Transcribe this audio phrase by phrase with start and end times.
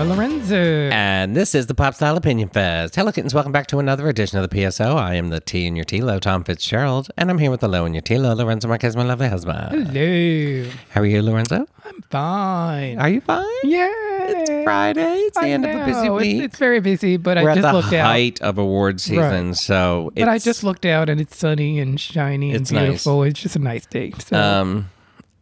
[0.00, 0.88] Tom Lorenzo.
[0.90, 2.96] And this is the Pop Style Opinion Fest.
[2.96, 3.34] Hello, kittens.
[3.34, 4.96] Welcome back to another edition of the PSO.
[4.96, 7.84] I am the T in your T-Lo, Tom Fitzgerald, and I'm here with the Low
[7.84, 9.88] in your T-Lo, Lorenzo Marquez, my lovely husband.
[9.88, 10.70] Hello.
[10.88, 11.66] How are you, Lorenzo?
[11.84, 12.98] I'm fine.
[12.98, 13.44] Are you fine?
[13.62, 13.90] yeah.
[14.22, 15.16] It's Friday.
[15.18, 16.18] It's the I end of a busy know.
[16.18, 16.42] It's- week.
[16.44, 18.06] It's, very busy, but We're I just looked out.
[18.06, 19.54] height of award season, Right.
[19.56, 22.84] so it's, But I just looked out and it's sunny and shiny and It's nice.
[22.86, 23.22] beautiful.
[23.24, 24.14] It's just a nice day.
[24.18, 24.88] So um,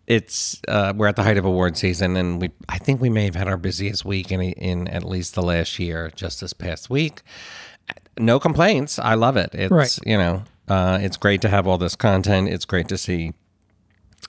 [0.08, 3.24] it's uh, we're at the height of award season, and we I think we may
[3.26, 6.88] have had our busiest week in in at least the last year, just this past
[6.90, 7.20] week.
[8.18, 8.98] No complaints.
[8.98, 9.50] I love it.
[9.52, 9.98] It's Right.
[10.04, 12.48] you know, uh, it's great to have all this content.
[12.48, 13.32] It's great to see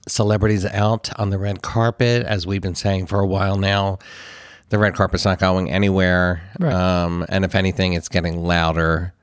[0.07, 3.99] celebrities out on the red carpet, as we've been saying for a while now.
[4.69, 6.71] The red carpet's not going anywhere, Right.
[6.73, 9.13] um, and if anything, it's getting louder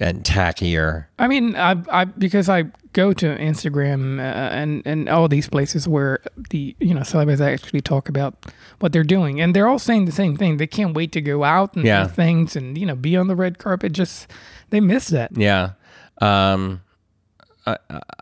[0.00, 1.06] and tackier.
[1.18, 5.86] I mean, I, I because I go to Instagram uh, and and all these places
[5.88, 8.46] where the you know celebrities actually talk about
[8.80, 10.56] what they're doing, and they're all saying the same thing.
[10.58, 12.04] They can't wait to go out and Yeah.
[12.04, 13.92] do things and you know be on the red carpet.
[13.92, 14.28] Just
[14.70, 15.30] they miss that.
[15.36, 15.72] Yeah.
[16.20, 16.82] Um,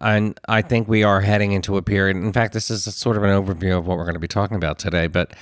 [0.00, 2.16] I, I, think we are heading into a period.
[2.16, 4.56] In fact, this is sort of an overview of what we're going to be talking
[4.56, 5.06] about today.
[5.06, 5.32] But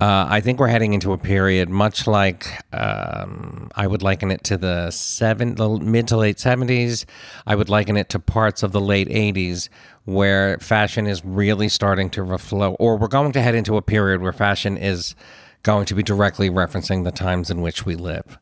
[0.00, 4.44] uh, I think we're heading into a period much like um, I would liken it
[4.44, 7.06] to the seven, the mid to late seventies.
[7.46, 9.70] I would liken it to parts of the late eighties,
[10.04, 14.20] where fashion is really starting to reflow, or we're going to head into a period
[14.20, 15.14] where fashion is
[15.64, 18.38] going to be directly referencing the times in which we live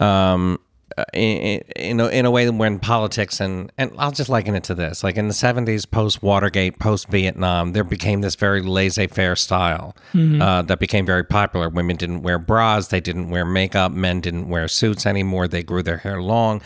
[0.00, 0.58] um,
[0.98, 4.64] Uh, in, in, a, in a way when politics and and I'll just liken it
[4.64, 5.04] to this.
[5.04, 10.42] Like in the 70s post Watergate post Vietnam there became this very laissez-faire style mm-hmm.
[10.42, 11.68] uh, that became very popular.
[11.68, 15.82] Women didn't wear bras they didn't wear makeup men didn't wear suits anymore they grew
[15.82, 16.60] their hair long.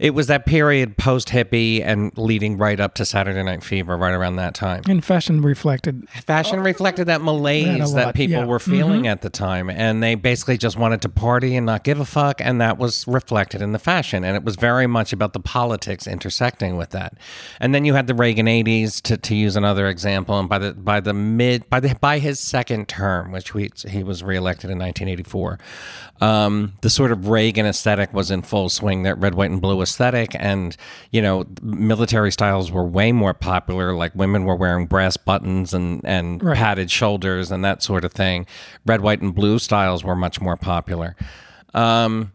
[0.00, 4.12] It was that period post hippie and leading right up to Saturday Night Fever right
[4.12, 4.82] around that time.
[4.88, 6.08] And fashion reflected.
[6.26, 8.44] fashion reflected that malaise That a that lot, people yeah.
[8.44, 9.06] were feeling mm-hmm.
[9.06, 12.40] at the time and they basically just wanted to party and not give a fuck
[12.40, 16.06] and that was reflected in the fashion and it was very much about the politics
[16.06, 17.14] intersecting with that.
[17.60, 20.72] And then you had the Reagan 80s to, to use another example and by the
[20.74, 24.78] by the mid by the by his second term which we, he was reelected in
[24.78, 25.58] 1984
[26.20, 29.80] um, the sort of Reagan aesthetic was in full swing that red white and blue
[29.82, 30.76] aesthetic and
[31.12, 36.00] you know military styles were way more popular like women were wearing brass buttons and
[36.04, 36.56] and Right.
[36.56, 38.46] padded shoulders and that sort of thing.
[38.86, 41.16] Red white and blue styles were much more popular.
[41.74, 42.32] Um,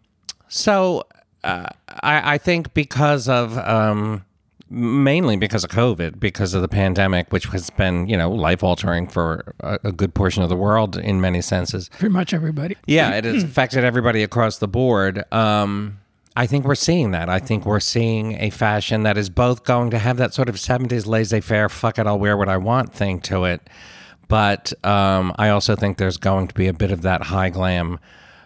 [0.47, 1.03] so
[1.43, 1.67] uh,
[2.01, 4.25] I, I think because of um,
[4.69, 9.07] mainly because of COVID, because of the pandemic, which has been you know life altering
[9.07, 11.89] for a, a good portion of the world in many senses.
[11.89, 12.75] Pretty much everybody.
[12.85, 15.23] Yeah, it has affected everybody across the board.
[15.31, 15.99] Um,
[16.35, 17.29] I think we're seeing that.
[17.29, 20.55] I think we're seeing a fashion that is both going to have that sort of
[20.55, 23.69] 70s laissez faire, fuck it, I'll wear what I want thing to it.
[24.27, 27.99] But um, I also think there's going to be a bit of that high glam,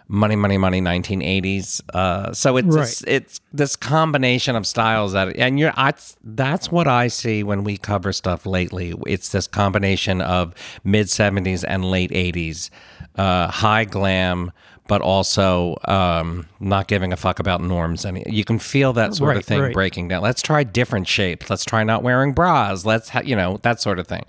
[0.08, 1.82] money, money, money 1980s.
[1.94, 5.92] Uh, so it's this, it's this combination of styles that, and you're, I,
[6.24, 8.94] that's what I see when we cover stuff lately.
[9.06, 12.70] It's this combination of mid 70s and late 80s,
[13.16, 14.50] uh, high glam,
[14.88, 18.06] but also um, not giving a fuck about norms.
[18.06, 19.74] I mean, you can feel that sort of thing right.
[19.74, 20.22] breaking down.
[20.22, 21.50] Let's try different shapes.
[21.50, 22.86] Let's try not wearing bras.
[22.86, 24.24] Let's, ha- you know, that sort of thing.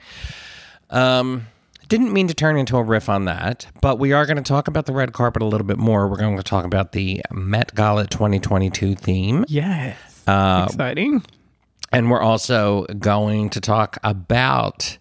[0.89, 1.47] Um,
[1.89, 4.67] didn't mean to turn into a riff on that, but we are going to talk
[4.67, 6.07] about the red carpet a little bit more.
[6.07, 9.43] We're going to talk about the Met Gala 2022 theme.
[9.47, 9.97] Yes.
[10.27, 11.25] Uh, Exciting.
[11.91, 14.99] And we're also going to talk about,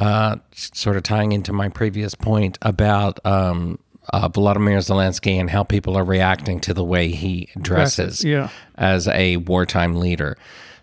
[0.00, 3.78] uh, sort of tying into my previous point about um,
[4.10, 8.48] uh, Volodymyr Zelensky and how people are reacting to the way he dresses Dresses, yeah.
[8.76, 10.38] as a wartime leader.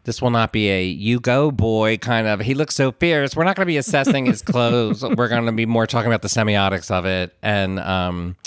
[0.08, 3.36] This will not be a you go boy kind of, he looks so fierce.
[3.36, 5.04] We're not going to be assessing his clothes.
[5.04, 8.38] We're going to be more talking about the semiotics of it and, um,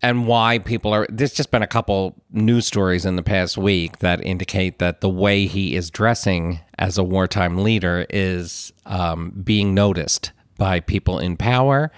[0.00, 3.98] and why people are there's just been a couple news stories in the past week
[3.98, 9.74] that indicate that the way he is dressing as a wartime leader is um, being
[9.74, 11.90] noticed by people in power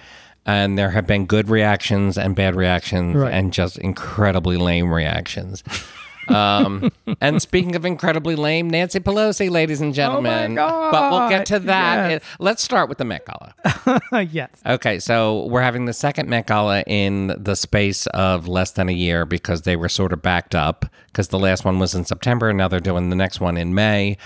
[0.47, 3.33] and there have been good reactions and bad reactions Right.
[3.33, 5.61] and just incredibly lame reactions
[6.29, 6.91] um,
[7.21, 10.55] and speaking of incredibly lame, Nancy Pelosi, ladies and gentlemen.
[10.55, 12.09] But we'll get to that.
[12.09, 12.23] Yes.
[12.39, 14.21] Let's start with the Met Gala.
[14.31, 14.49] yes.
[14.65, 18.93] Okay, so we're having the second Met Gala in the space of less than a
[18.93, 22.49] year because they were sort of backed up because the last one was in September
[22.49, 24.17] and now they're doing the next one in May.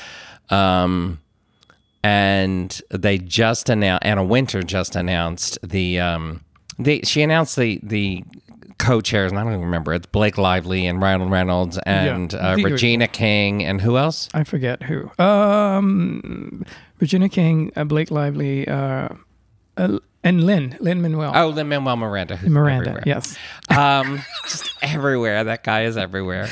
[0.49, 1.19] Um,
[2.03, 6.43] and they just announced, Anna Wintour just announced the, um,
[6.79, 8.23] the she announced the, the
[8.81, 9.93] co-chairs, and I don't even remember.
[9.93, 13.79] It's Blake Lively and Ryan Reynolds and I uh, think it was- Regina King and
[13.79, 14.27] who else?
[14.33, 15.09] I forget who.
[15.23, 16.65] Um,
[16.99, 19.09] Regina King, uh, Blake Lively, uh,
[19.81, 22.37] uh, and Lin, Lin Manuel Oh, Lin Manuel Miranda.
[22.47, 22.89] Miranda.
[22.91, 23.03] everywhere.
[23.07, 23.35] Yes.
[23.75, 25.43] Um, just everywhere.
[25.43, 26.47] That guy is everywhere.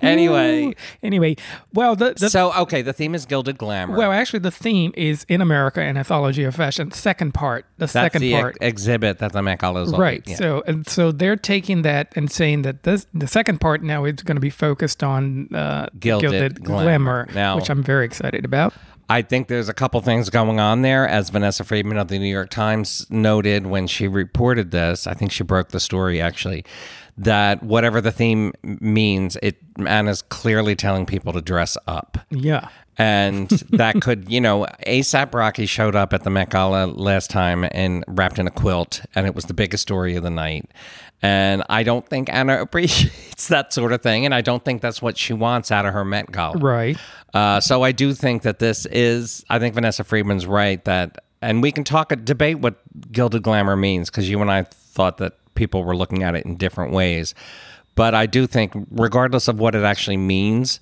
[0.00, 1.34] Anyway, Anyway,
[1.74, 3.96] well, the, the so okay, the theme is gilded glamour.
[3.96, 6.92] well, actually, the theme is in America: an anthology of fashion.
[6.92, 8.56] Second part, the That's second the part.
[8.60, 9.92] ex- exhibit that the Gala is.
[9.92, 10.22] Right.
[10.26, 10.36] Yeah.
[10.36, 14.22] So and so they're taking that and saying that this the second part now is
[14.22, 17.26] going to be focused on uh, Gilded glamour.
[17.34, 18.74] Now- which I'm very excited about.
[19.08, 22.30] I think there's a couple things going on there, as Vanessa Friedman of the New
[22.30, 25.06] York Times noted when she reported this.
[25.06, 26.64] I think she broke the story actually.
[27.16, 32.18] That whatever the theme means, it Anna's clearly telling people to dress up.
[32.30, 32.68] Yeah.
[32.98, 37.64] And that could, you know, ASAP Rocky showed up at the Met Gala last time
[37.70, 40.68] and wrapped in a quilt, and it was the biggest story of the night.
[41.22, 45.00] And I don't think Anna appreciates that sort of thing, and I don't think that's
[45.00, 46.58] what she wants out of her Met Gala.
[46.58, 46.98] Right.
[47.32, 49.44] Uh, so I do think that this is.
[49.48, 52.76] I think Vanessa Friedman's right that, and we can talk and debate what
[53.12, 56.56] gilded glamour means because you and I thought that people were looking at it in
[56.56, 57.34] different ways.
[57.94, 60.78] But I do think, regardless of what it actually means,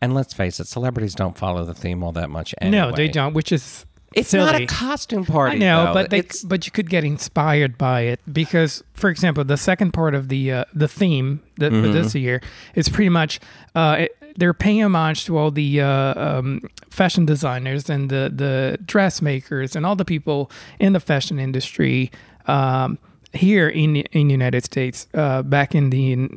[0.00, 2.78] and let's face it, celebrities don't follow the theme all that much anyway.
[2.78, 3.34] No, they don't.
[3.34, 3.84] Which is
[4.14, 4.44] It's silly.
[4.52, 5.56] not a costume party.
[5.56, 5.94] I know, though.
[5.94, 10.14] but they, but you could get inspired by it because, for example, the second part
[10.14, 12.18] of the uh, the theme that for this Mm-hmm.
[12.18, 12.40] year
[12.74, 13.40] is pretty much
[13.74, 16.60] uh, it, they're paying homage to all the uh, um,
[16.90, 22.10] fashion designers and the the dressmakers and all the people in the fashion industry
[22.46, 22.98] um,
[23.32, 26.30] here in in the United States uh, back in the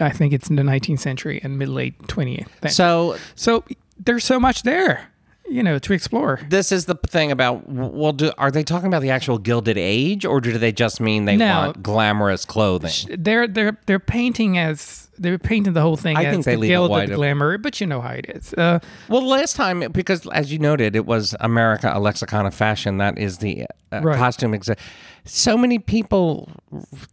[0.00, 2.70] I think it's in the 19th century and mid late 20th.
[2.70, 3.64] so so
[3.98, 5.08] there's so much there,
[5.48, 6.40] you know, to explore.
[6.48, 10.24] this is the thing about well, do are they talking about the actual Gilded Age,
[10.24, 11.58] or do they just mean they No.
[11.58, 12.92] want glamorous clothing?
[13.18, 16.60] they're they're they're painting as they're painting the whole thing I as think they the
[16.60, 17.16] leave it gilded wide open.
[17.16, 18.52] glamour, but you know how it is.
[18.54, 22.98] Uh, Well, last time, because as you noted, it was America, a lexicon of fashion.
[22.98, 24.18] That is the uh, Right.
[24.18, 24.52] costume.
[24.54, 24.76] Exa-
[25.26, 26.50] so many people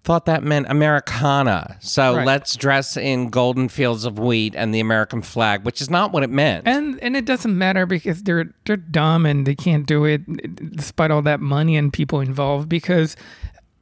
[0.03, 1.77] thought that meant Americana.
[1.79, 2.27] So Right.
[2.27, 6.23] let's dress in golden fields of wheat and the American flag, which is not what
[6.23, 6.67] it meant.
[6.67, 10.21] and and it doesn't matter because they're they're dumb and they can't do it
[10.75, 13.15] despite all that money and people involved because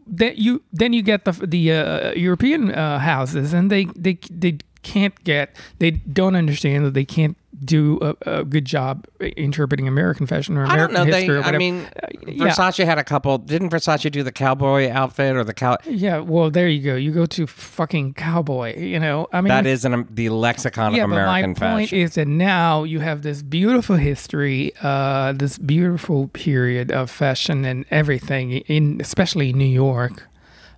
[0.06, 4.58] that you then you get the the uh, European uh, houses and they they they
[4.82, 10.26] can't get they don't understand that they can't do a, a good job interpreting American
[10.28, 11.18] fashion or I don't American know.
[11.18, 12.48] history They, or I mean, Uh, yeah.
[12.48, 13.38] Versace had a couple.
[13.38, 15.78] Didn't Versace do the cowboy outfit or the cow?
[15.86, 16.96] Yeah, well, there you go.
[16.96, 18.78] You go to fucking cowboy.
[18.78, 21.04] You know, I mean, That is an, the lexicon yeah.
[21.04, 25.58] of American but my point is that now you have this beautiful history, uh, this
[25.58, 30.29] beautiful period of fashion and everything in, especially New York.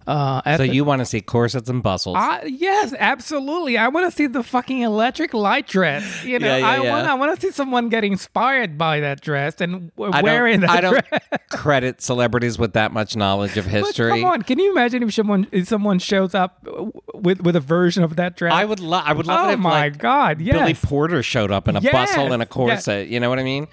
[0.08, 2.18] Uh, so the- you want to see corsets and bustles?
[2.20, 3.78] I, yes, absolutely.
[3.78, 6.24] I want to see the fucking electric light dress.
[6.26, 6.92] You know, Yeah, yeah, I yeah.
[6.92, 7.08] want.
[7.08, 10.82] I want to see someone get inspired by that dress and I wearing that I
[10.82, 11.22] don't dress.
[11.52, 14.10] credit celebrities with that much knowledge of But history.
[14.10, 16.66] come on, can you imagine if someone if someone shows up
[17.14, 18.54] with with a version of that dress?
[18.54, 19.04] I would love.
[19.06, 20.42] I would love Oh it if my like god!
[20.42, 22.52] Yes, Billy Porter showed up in a Yes, bustle and a yes.
[22.54, 23.08] corset.
[23.08, 23.68] You know what I mean?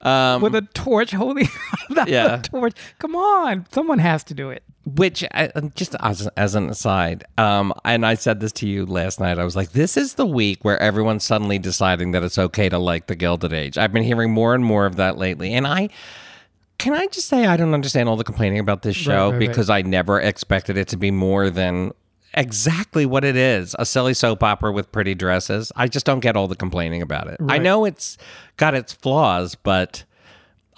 [0.00, 1.48] Um, with a torch holding
[1.90, 2.36] the Yeah.
[2.42, 2.74] torch.
[2.98, 4.62] Come on, someone has to do it.
[4.94, 9.20] Which uh, just as, as an aside, um, and I said this to you last
[9.20, 9.38] night.
[9.38, 12.78] I was like, "This is the week where everyone's suddenly deciding that it's okay to
[12.78, 15.88] like the Gilded Age." I've been hearing more and more of that lately, and I.
[16.78, 19.38] Can I just say I don't understand all the complaining about this show right, right.
[19.40, 21.90] because I never expected it to be more than
[22.34, 25.72] exactly what it is a silly soap opera with pretty dresses.
[25.74, 27.40] I just don't get all the complaining about it.
[27.48, 28.16] I know it's
[28.58, 30.04] got its flaws, but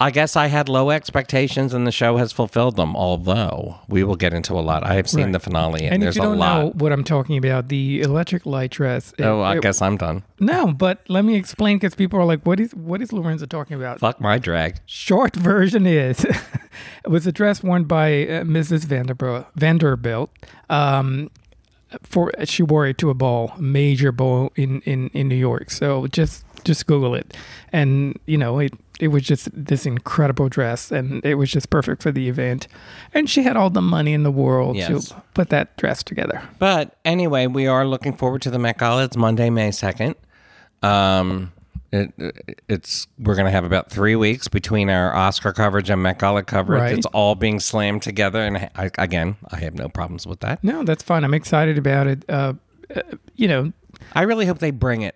[0.01, 4.15] I guess I had low expectations and the show has fulfilled them, although we will
[4.15, 4.83] get into a lot.
[4.83, 5.31] I have seen Right.
[5.33, 6.63] the finale and, And if there's you a don't lot.
[6.63, 9.13] know what I'm talking about, the electric light dress.
[9.17, 10.23] it- oh, I it- guess I'm done.
[10.39, 13.77] no, but let me explain because people are like, "What is what is Lorenzo talking
[13.77, 14.77] about?" Fuck my drag.
[14.87, 16.25] Short version is
[17.05, 18.85] it was a dress worn by uh, Mrs.
[18.85, 19.45] Vanderbilt.
[19.55, 20.29] Vanderbilt.
[20.69, 21.29] Um,
[22.03, 25.69] for she wore it to a ball, major ball in, in, in New York.
[25.69, 27.35] So just just Google it,
[27.71, 28.73] and you know it.
[29.01, 32.67] It was just this incredible dress, and it was just perfect for the event.
[33.13, 35.09] And she had all the money in the world Yes.
[35.09, 36.41] to put that dress together.
[36.59, 39.03] But anyway, we are looking forward to the Met Gala.
[39.05, 40.13] It's Monday, May 2nd.
[40.83, 41.51] Um,
[41.91, 42.13] it,
[42.69, 46.43] it's we're going to have about three weeks between our Oscar coverage and Met Gala
[46.43, 46.81] coverage.
[46.81, 46.97] Right.
[46.97, 50.63] It's all being slammed together, and I, again, I have no problems with that.
[50.63, 51.23] No, that's fine.
[51.23, 52.23] I'm excited about it.
[52.29, 52.53] Uh,
[52.95, 53.01] uh,
[53.35, 53.73] you know,
[54.13, 55.15] I really hope they bring it.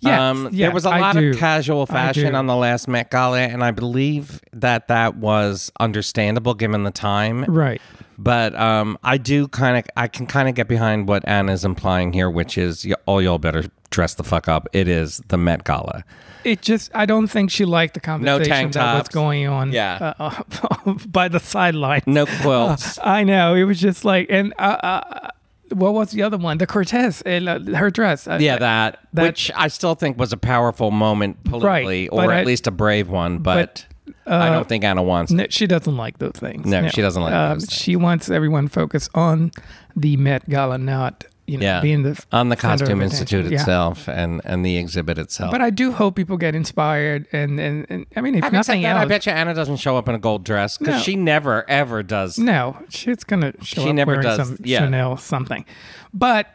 [0.00, 1.30] Yes, Um, yeah, there was a I lot do.
[1.30, 6.54] of casual fashion on the last Met Gala, and I believe that that was understandable
[6.54, 7.44] given the time.
[7.44, 7.80] Right.
[8.18, 12.12] But um, I do kind of, I can kind of get behind what Anna's implying
[12.12, 14.68] here, which is y- all y'all better dress the fuck up.
[14.72, 16.04] It is the Met Gala.
[16.44, 19.14] It just, I don't think she liked the conversation tank that was tops.
[19.14, 20.12] going on Yeah.
[20.18, 22.02] uh, by the sideline.
[22.06, 22.98] No quilts.
[23.02, 23.54] I know.
[23.54, 25.28] It was just like, and uh, uh,
[25.72, 26.58] what was the other one?
[26.58, 28.26] The Cortez, uh, her dress.
[28.28, 32.40] Uh, yeah, that, That- which I still think was a powerful moment politically, or at
[32.40, 33.38] I- least a brave one.
[33.38, 33.86] But,
[34.26, 35.32] I don't think Anna wants.
[35.32, 36.66] No, she doesn't like those things.
[36.66, 37.70] No, she doesn't like those.
[37.72, 39.50] She wants everyone focused on
[39.94, 43.02] the Met Gala, not you know yeah, being the on the center of Costume.
[43.02, 43.60] Institute Yeah.
[43.60, 45.50] itself and and the exhibit itself.
[45.52, 48.72] But I do hope people get inspired, and and, and I mean, if Having said
[48.72, 50.94] nothing that, else, I bet you Anna doesn't show up in a gold dress because
[50.94, 51.00] No.
[51.00, 52.38] she never ever does.
[52.38, 54.80] no, she's gonna show She up never wearing does, some yeah.
[54.80, 55.64] Chanel something.
[56.12, 56.46] But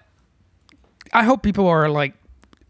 [1.14, 2.14] I hope people are like.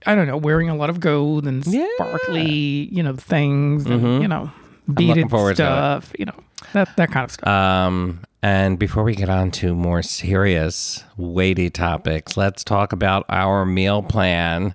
[0.04, 1.86] I don't know, wearing a lot of gold and Yeah.
[1.94, 4.50] sparkly, you know, things, and, you know,
[4.92, 5.66] beaded forward to it.
[5.68, 6.34] stuff, you know,
[6.74, 7.48] that that kind of stuff.
[7.48, 13.66] Um, and before we get on to more serious, weighty topics, let's talk about our
[13.66, 14.74] meal plan.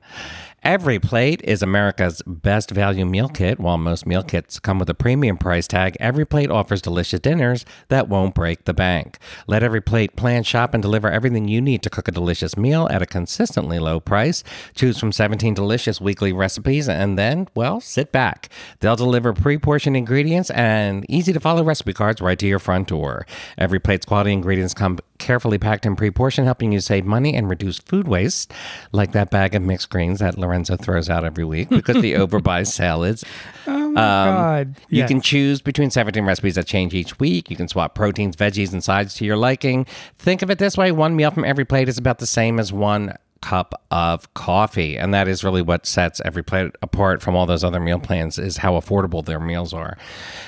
[0.66, 3.60] Every plate is America's best value meal kit.
[3.60, 7.64] While most meal kits come with a premium price tag, every plate offers delicious dinners
[7.86, 9.20] that won't break the bank.
[9.46, 12.88] Let every plate plan, shop, and deliver everything you need to cook a delicious meal
[12.90, 14.42] at a consistently low price.
[14.74, 18.48] Choose from 17 delicious weekly recipes and then, well, sit back.
[18.80, 22.88] They'll deliver pre portioned ingredients and easy to follow recipe cards right to your front
[22.88, 23.24] door.
[23.56, 27.48] Every plate's quality ingredients come carefully packed and pre portioned, helping you save money and
[27.48, 28.52] reduce food waste,
[28.92, 32.68] like that bag of mixed greens that Lorenzo throws out every week because he overbuys
[32.68, 33.24] salads.
[33.66, 34.66] oh my God.
[34.66, 35.08] Um, You Yes.
[35.08, 37.50] can choose between 17 recipes that change each week.
[37.50, 39.86] You can swap proteins, veggies, and sides to your liking.
[40.18, 42.72] Think of it this way one meal from every plate is about the same as
[42.72, 44.96] one cup of coffee.
[44.96, 48.38] And that is really what sets every plate apart from all those other meal plans
[48.38, 49.96] is how affordable their meals are.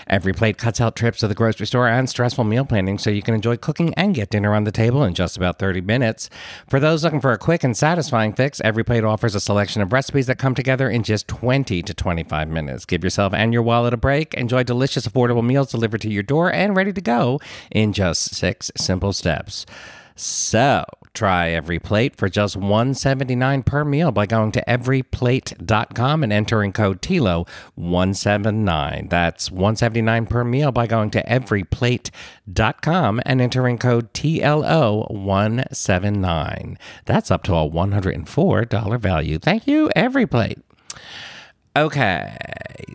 [0.06, 3.22] Every plate cuts out trips to the grocery store and stressful meal planning so you
[3.22, 6.30] can enjoy cooking and get dinner on the table in just about 30 minutes.
[6.68, 9.92] For those looking for a quick and satisfying fix every plate offers a selection of
[9.92, 12.84] recipes that come together in just 20 to 25 minutes.
[12.84, 14.34] Give yourself and your wallet a break.
[14.34, 17.40] Enjoy delicious affordable meals delivered to your door and ready to go
[17.70, 19.66] in just six simple steps.
[20.16, 20.84] So,
[21.18, 27.02] try every plate for just 179 per meal by going to everyplate.com and entering code
[27.02, 29.10] TILO179.
[29.10, 36.76] That's 179 per meal by going to everyplate.com and entering code TLO179.
[37.04, 39.38] That's up to a $104 value.
[39.38, 40.58] Thank you, Every Plate.
[41.78, 42.36] Okay,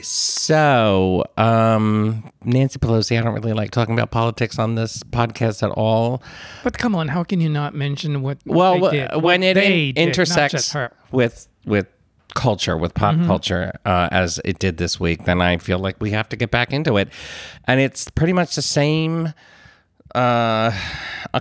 [0.01, 5.71] so um, Nancy Pelosi, I don't really like talking about politics on this podcast at
[5.71, 6.21] all.
[6.63, 8.79] But come on, how can you not mention what Well,
[9.21, 10.75] when it in- did, intersects
[11.11, 11.87] with with
[12.35, 13.27] culture, with pop Mm-hmm.
[13.27, 16.51] culture, uh, as it did this week, then I feel like we have to get
[16.51, 17.07] back into it,
[17.65, 19.33] and it's pretty much the same.
[20.13, 20.71] Uh,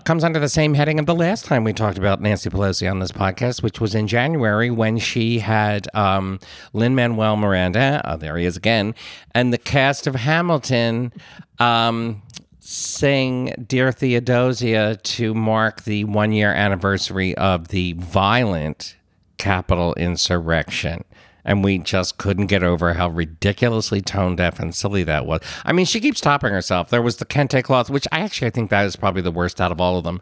[0.04, 2.98] comes under the same heading of the last time we talked about Nancy Pelosi on
[2.98, 6.40] this podcast, which was in January when she had um,
[6.72, 8.00] Lin Manuel Miranda.
[8.04, 8.94] Oh, there he is again,
[9.34, 11.12] and the cast of Hamilton.
[11.58, 12.22] Um,
[12.64, 18.96] sing Dear Theodosia to mark the one year anniversary of the violent
[19.36, 21.04] Capitol insurrection.
[21.44, 25.40] And we just couldn't get over how ridiculously tone deaf and silly that was.
[25.64, 26.90] I mean, she keeps topping herself.
[26.90, 29.60] There was the kente cloth, which I actually I think that is probably the worst
[29.60, 30.20] out of all of them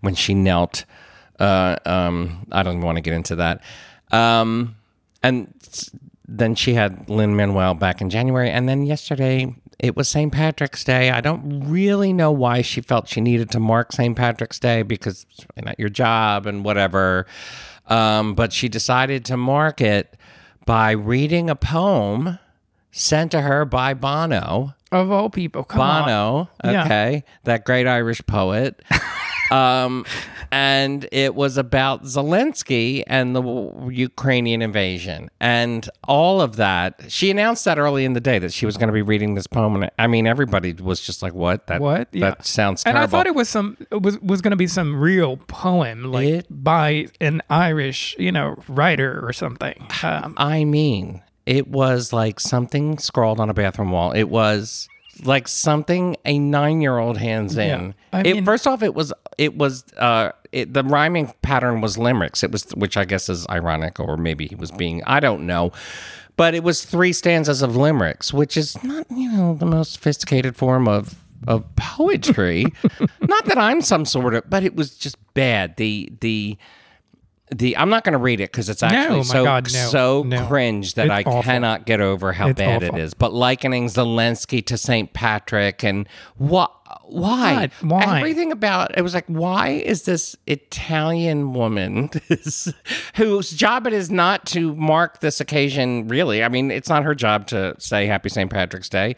[0.00, 0.84] when she knelt.
[1.38, 3.62] Uh, um, I don't want to get into that.
[4.12, 4.76] Um,
[5.22, 5.52] and
[6.26, 10.32] then she had Lin Manuel back in January, and then yesterday it was St.
[10.32, 11.10] Patrick's Day.
[11.10, 14.16] I don't really know why she felt she needed to mark St.
[14.16, 17.26] Patrick's Day because it's not your job and whatever.
[17.88, 20.16] Um, but she decided to mark it
[20.64, 22.38] by reading a poem
[22.90, 24.74] sent to her by Bono.
[24.90, 26.04] Of all people, come on.
[26.04, 26.84] Bono, Yeah.
[26.84, 28.82] okay, that great Irish poet.
[29.50, 30.04] um,
[30.52, 33.42] and it was about Zelensky and the
[33.90, 37.00] Ukrainian invasion and all of that.
[37.08, 39.46] She announced that early in the day that she was going to be reading this
[39.46, 41.66] poem, and I mean, everybody was just like, "What?
[41.68, 42.08] That What?
[42.12, 42.30] Yeah.
[42.30, 43.00] That sounds Terrible.
[43.00, 43.08] And.
[43.08, 46.28] I thought it was some it was was going to be some real poem, like
[46.28, 49.86] It- by an Irish, you know, writer or something.
[50.02, 54.12] Um, I mean, it was like something scrawled on a bathroom wall.
[54.12, 54.88] It was
[55.24, 57.94] like something a nine-year-old hands in.
[58.12, 62.42] I it, first off, it was it was uh, it, the rhyming pattern was limericks.
[62.42, 65.72] It was which I guess is ironic, or maybe he was being I don't know.
[66.36, 70.56] But it was three stanzas of limericks, which is not you know the most sophisticated
[70.56, 72.66] form of of poetry.
[73.20, 75.76] not that I'm some sort of, but it was just bad.
[75.76, 76.56] The the
[77.52, 80.22] the I'm not going to read it because it's actually my so God, no, so
[80.24, 80.46] no.
[80.46, 81.42] cringe that It's I awful.
[81.42, 82.96] cannot get over how It's bad awful.
[82.96, 83.14] it is.
[83.14, 85.12] But likening Zelensky to St.
[85.12, 86.72] Patrick and what?
[87.06, 87.54] Why?
[87.54, 88.18] God, why?
[88.18, 92.72] Everything about it was like, why is this Italian woman this,
[93.16, 96.08] whose job it is not to mark this occasion?
[96.08, 98.50] Really, I mean, it's not her job to say Happy St.
[98.50, 99.16] Patrick's Day.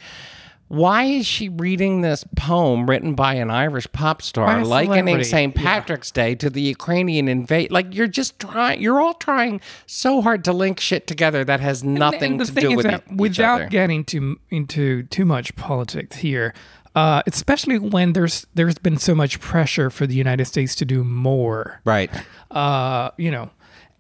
[0.74, 5.54] Why is she reading this poem written by an Irish pop star, likening St.
[5.54, 5.62] yeah.
[5.62, 7.70] Patrick's Day to the Ukrainian invade?
[7.70, 11.84] Like you're just trying, you're all trying so hard to link shit together that has
[11.84, 13.68] nothing and the to do with that e- without other.
[13.70, 16.52] getting to into too much politics here
[16.94, 21.02] uh, especially when there's there's been so much pressure for the united states to do
[21.04, 22.10] more right.
[22.50, 23.50] uh, you know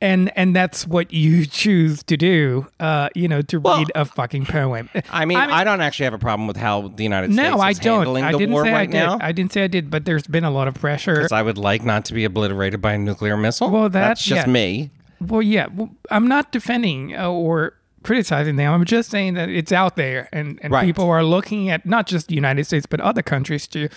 [0.04, 4.44] and and that's what you choose to do uh, you know to read a fucking
[4.46, 7.58] poem I mean, I, don't actually have a problem with how the United States no,
[7.60, 8.00] I don't.
[8.02, 8.98] handling I the didn't war say I right did.
[8.98, 9.18] now.
[9.20, 11.16] I didn't say I did, but there's been a lot of pressure.
[11.22, 13.70] 'Cause I would like not to be obliterated by a nuclear missile.
[13.70, 14.52] Well, that- that's just yeah.
[14.52, 14.90] me.
[15.20, 18.70] Well, yeah, well, I'm not defending uh, or criticizing them.
[18.72, 20.84] I'm just saying that it's out there, and, and Right.
[20.84, 23.88] people are looking at not just the United States but other countries to,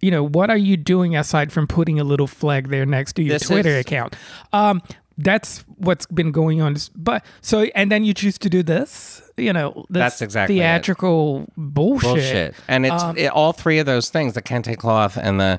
[0.00, 3.22] you know, what are you doing aside from putting a little flag there next to
[3.22, 4.16] your This Twitter is- account?
[4.52, 4.82] Um,
[5.18, 6.76] that's what's been going on.
[6.94, 10.60] But so, and then you choose to do this, you know, this That's exactly it.
[10.60, 12.02] theatrical bullshit.
[12.08, 12.54] bullshit.
[12.68, 15.58] And it's Um, it, all three of those things: the kente cloth and the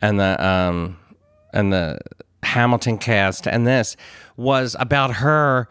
[0.00, 0.96] and the um
[1.52, 1.98] and the
[2.42, 3.96] Hamilton cast and this
[4.36, 5.68] was about her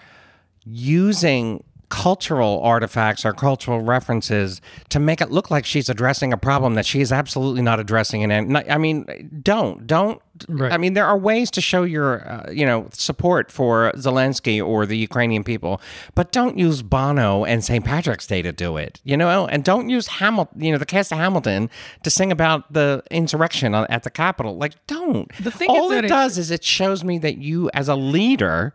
[0.66, 4.60] using cultural artifacts or cultural references
[4.90, 8.24] to make it look like she's addressing a problem that she is absolutely not addressing
[8.24, 10.72] and- I mean don't don't Right.
[10.72, 14.86] I mean there are ways to show your uh, you know support for Zelensky or
[14.86, 15.82] the Ukrainian people
[16.16, 17.84] but don't use Bono and St.
[17.84, 21.12] Patrick's Day to do it you know and don't use Hamilton you know the cast
[21.12, 21.70] of Hamilton
[22.04, 25.92] to sing about the insurrection on, at the Capitol like don't The thing all is
[25.92, 28.74] that it it- does is it shows me that you as a leader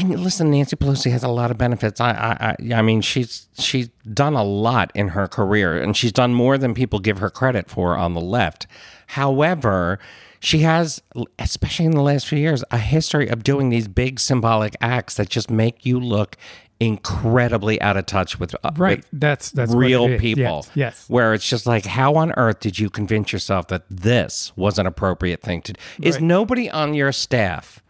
[0.00, 2.00] and listen, Nancy Pelosi has a lot of benefits.
[2.00, 6.12] I, I, I, I mean, she's she's done a lot in her career, and she's
[6.12, 8.68] done more than people give her credit for on the left.
[9.08, 9.98] However,
[10.40, 11.02] she has,
[11.38, 15.28] especially in the last few years, a history of doing these big symbolic acts that
[15.28, 16.36] just make you look
[16.80, 18.98] incredibly out of touch with uh, Right.
[18.98, 20.42] with That's that's real people.
[20.64, 20.70] Yes.
[20.74, 21.04] yes.
[21.08, 24.86] Where it's just like, how on earth did you convince yourself that this was an
[24.86, 25.80] appropriate thing to do?
[26.02, 26.22] Is Right.
[26.24, 27.82] nobody on your staff?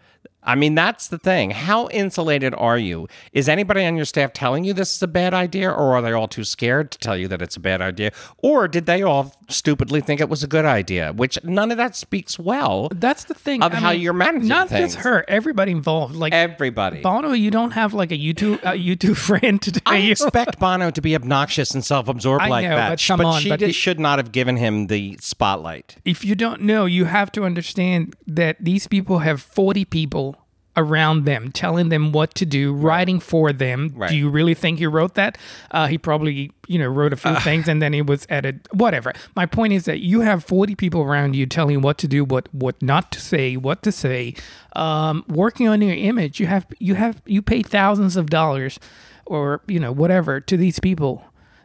[0.48, 1.50] I mean, that's the thing.
[1.50, 3.06] How insulated are you?
[3.32, 6.12] Is anybody on your staff telling you this is a bad idea, or are they
[6.12, 8.12] all too scared to tell you that it's a bad idea?
[8.38, 11.12] Or did they all stupidly think it was a good idea?
[11.12, 14.48] Which none of that speaks well That's the thing of I how mean, you're managing
[14.48, 14.94] Not things.
[14.94, 16.14] just her, everybody involved.
[16.16, 17.02] Like Everybody.
[17.02, 20.12] Bono, you don't have like a YouTube a YouTube friend to I you.
[20.12, 23.50] expect Bono to be obnoxious and self-absorbed I like know, that, but come on, she
[23.50, 25.96] but it- should not have given him the spotlight.
[26.06, 30.36] if you don't know, you have to understand that these people have 40 people
[30.78, 33.92] around them telling them what to do, writing for them.
[33.94, 34.10] Right.
[34.10, 35.36] Do you really think he wrote that?
[35.70, 38.60] Uh, he probably, you know, wrote a few things and then it was added.
[38.72, 39.12] Whatever.
[39.36, 42.24] My point is that you have 40 people around you telling you what to do,
[42.24, 44.34] what what not to say, what to say,
[44.76, 46.40] um, working on your image.
[46.40, 48.78] You have you have you pay thousands of dollars
[49.26, 51.24] or you know whatever to these people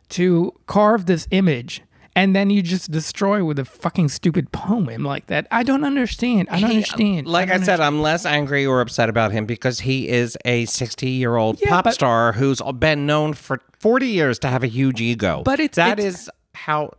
[0.10, 1.82] to carve this image
[2.16, 5.48] and then you just destroy with a fucking stupid poem like that.
[5.52, 6.48] I don't understand.
[6.52, 7.28] I don't He- understand.
[7.28, 10.66] Like I, don't said, I'm less angry or upset about him because he is a
[10.66, 14.64] 60 year old Yeah, pop but- star who's been known for 40 years to have
[14.64, 15.42] a huge ego.
[15.44, 16.92] But it's- that it's- is how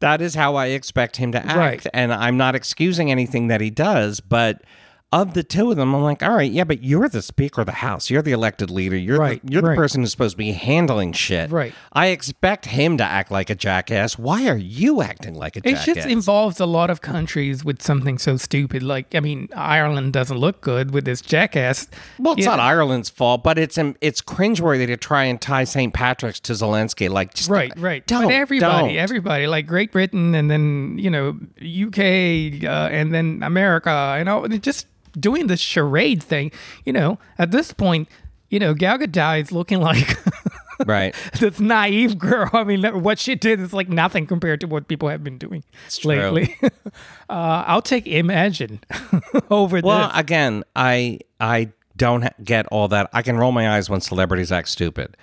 [0.00, 1.56] that is how I expect him to act.
[1.56, 1.86] Right.
[1.92, 4.62] And I'm not excusing anything that he does, but
[5.10, 7.66] of the two of them, I'm like, all right, yeah, but you're the Speaker of
[7.66, 8.10] the House.
[8.10, 8.96] You're the elected leader.
[8.96, 11.50] You're Right, the, you're the person who's supposed to be handling shit.
[11.50, 11.72] Right.
[11.94, 14.18] I expect him to act like a jackass.
[14.18, 15.88] Why are you acting like a It jackass?
[15.88, 18.82] It just involves a lot of countries with something so stupid.
[18.82, 21.88] Like, I mean, Ireland doesn't look good with this jackass.
[22.18, 25.94] Well, it's not Ireland's fault, but it's um, it's cringeworthy to try and tie St.
[25.94, 27.08] Patrick's to Zelensky.
[27.08, 28.06] Like, just Right, right.
[28.06, 28.96] Don't, but everybody, don't.
[28.96, 34.44] everybody, like Great Britain, and then you know UK, uh, and then America, you know,
[34.44, 34.86] and just
[35.18, 36.50] doing this charade thing.
[36.84, 38.08] You know, at this point,
[38.50, 40.18] you know, Gal Gadot is looking like
[40.86, 41.14] right.
[41.38, 42.48] this naive girl.
[42.52, 45.64] I mean, what she did is like nothing compared to what people have been doing
[45.90, 46.14] true.
[46.14, 46.56] lately.
[46.62, 48.80] uh, I'll take Imagine
[49.50, 50.18] over Well, this.
[50.18, 53.10] again, I I don't get all that.
[53.12, 55.16] I can roll my eyes when celebrities act stupid.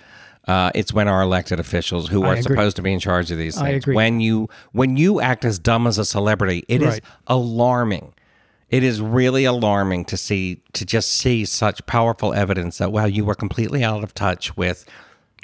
[0.46, 2.42] Uh, it's when our elected officials, who are agree.
[2.42, 5.88] supposed to be in charge of these things, when you when you act as dumb
[5.88, 7.04] as a celebrity, it is Right.
[7.26, 8.12] alarming.
[8.70, 13.24] It is really alarming to see to just see such powerful evidence that wow, you
[13.24, 14.84] were completely out of touch with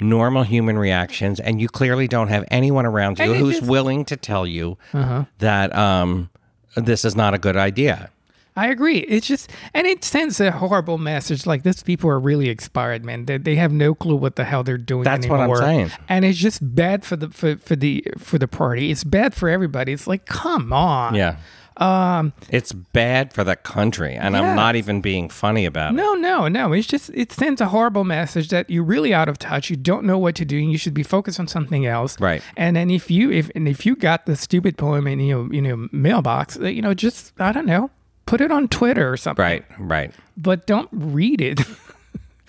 [0.01, 4.17] normal human reactions, and you clearly don't have anyone around you who's is- willing to
[4.17, 5.23] tell you Uh-huh.
[5.39, 6.29] that um,
[6.75, 8.09] this is not a good idea.
[8.55, 8.97] I agree.
[8.99, 11.47] It's just, and it sends a horrible message.
[11.47, 13.25] Like these people are really expired, man.
[13.25, 15.05] They, they have no clue what the hell they're doing.
[15.05, 15.91] That's what I'm saying.
[16.07, 18.91] And it's just bad for the for, for the for the party.
[18.91, 19.91] It's bad for everybody.
[19.91, 21.15] It's like, come on.
[21.15, 21.37] Yeah.
[21.77, 22.33] Um.
[22.49, 25.95] It's bad for the country, and I'm not even being funny about it.
[25.95, 26.71] No, no, no.
[26.73, 29.69] It's just it sends a horrible message that you're really out of touch.
[29.69, 32.19] You don't know what to do, and you should be focused on something else.
[32.19, 32.43] Right.
[32.57, 35.61] And then if you if and if you got the stupid poem in your you
[35.61, 37.89] know mailbox, uh, you know, just I don't know,
[38.25, 39.43] put it on Twitter or something.
[39.43, 40.11] Right, right.
[40.37, 41.61] But don't read it.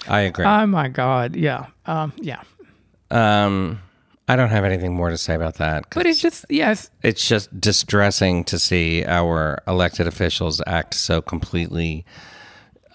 [0.08, 0.44] I agree.
[0.48, 1.34] oh my God.
[1.36, 1.66] Yeah.
[1.86, 2.12] Um.
[2.16, 2.42] Yeah.
[3.10, 3.80] um,
[4.26, 5.84] I don't have anything more to say about that.
[5.90, 6.90] But it's just yes.
[7.02, 12.06] it's just distressing to see our elected officials act so completely.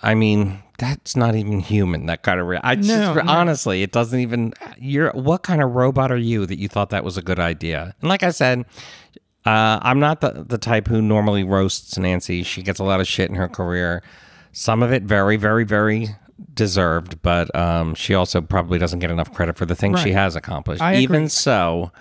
[0.01, 2.07] I mean, that's not even human.
[2.07, 2.47] That kind of.
[2.47, 3.21] Re- I just No, no.
[3.27, 4.53] honestly, it doesn't even.
[4.77, 7.93] You're what kind of robot are you that you thought that was a good idea?
[8.01, 8.65] And like I said,
[9.45, 12.41] uh, I'm not the the type who normally roasts Nancy.
[12.43, 14.01] She gets a lot of shit in her career.
[14.51, 16.07] Some of it very, very, very
[16.53, 20.35] deserved, but um, she also probably doesn't get enough credit for the things she has
[20.35, 20.81] accomplished.
[20.81, 21.03] I agree.
[21.03, 21.91] Even so,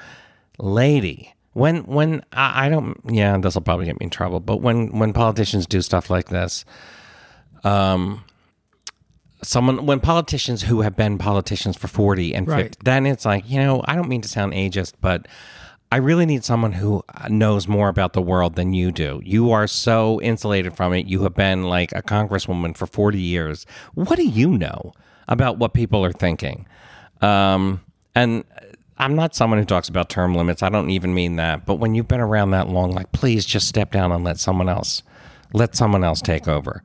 [0.59, 4.59] lady when when I, I don't yeah this will probably get me in trouble but
[4.59, 6.65] when when politicians do stuff like this
[7.65, 8.25] um
[9.43, 13.59] someone when politicians who have been politicians for 40 and 50 then it's like you
[13.59, 15.27] know i don't mean to sound ageist but
[15.93, 19.67] i really need someone who knows more about the world than you do you are
[19.67, 24.27] so insulated from it you have been like a congresswoman for 40 years what do
[24.27, 24.93] you know
[25.29, 26.67] about what people are thinking
[27.21, 27.81] um
[28.15, 28.45] and
[28.99, 30.63] I'm not someone who talks about term limits.
[30.63, 31.65] I don't even mean that.
[31.65, 34.69] But when you've been around that long, like, please just step down and let someone
[34.69, 35.03] else,
[35.55, 36.83] let someone else take over.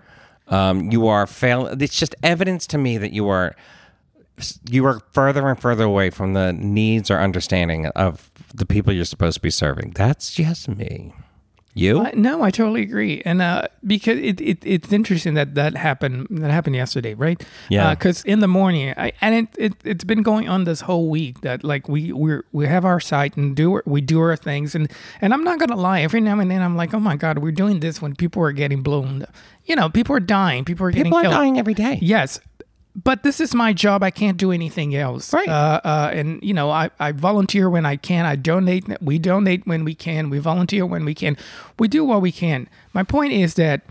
[0.48, 1.66] Um, you are fail.
[1.66, 3.56] It's just evidence to me that you are,
[4.70, 9.06] you are further and further away from the needs or understanding of the people you're
[9.06, 9.92] supposed to be serving.
[9.96, 11.14] That's just me.
[11.76, 12.02] You?
[12.04, 16.28] I, no, I totally agree, and uh, because it, it it's interesting that that happened
[16.30, 17.44] that happened yesterday, right?
[17.68, 17.96] Yeah.
[17.96, 21.42] Because in the morning, I, and it, it it's been going on this whole week
[21.42, 24.88] that like we we we have our site and do we do our things, and
[25.20, 27.52] and I'm not gonna lie, every now and then I'm like, oh my god, we're
[27.52, 29.26] doing this when people are getting blown,
[29.66, 31.34] you know, people are dying, people are getting People are killed.
[31.34, 31.98] dying every day.
[32.04, 32.40] Yes.
[32.96, 34.04] But this is my job.
[34.04, 35.34] I can't do anything else.
[35.34, 35.50] Right.
[35.50, 38.26] Uh, uh, and, you know, I, I volunteer when I can.
[38.26, 38.86] I donate.
[39.02, 40.30] We donate when we can.
[40.30, 41.36] We volunteer when we can.
[41.80, 42.70] We do what we can.
[42.94, 43.82] My point is that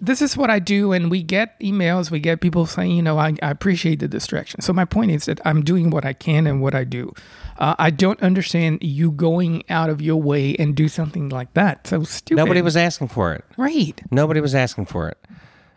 [0.00, 0.92] this is what I do.
[0.92, 2.08] And we get emails.
[2.08, 4.60] We get people saying, you know, I, I appreciate the distraction.
[4.60, 7.12] So my point is that I'm doing what I can and what I do.
[7.58, 11.88] Uh, I don't understand you going out of your way and do something like that.
[11.88, 12.36] So stupid.
[12.38, 13.44] Nobody was asking for it.
[13.56, 14.00] right.
[14.12, 15.18] Nobody was asking for it.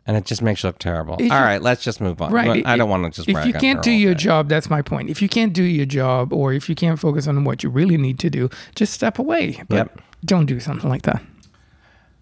[0.07, 1.13] And it just makes you look terrible.
[1.13, 2.31] All just- right, let's just move on.
[2.33, 2.65] Right.
[2.65, 4.19] I don't want to just If you can't do your day.
[4.23, 5.09] job, that's my point.
[5.11, 7.97] If you can't do your job, or if you can't focus on what you really
[7.97, 9.61] need to do, just step away.
[9.69, 10.01] But Yep.
[10.25, 11.21] don't do something like that.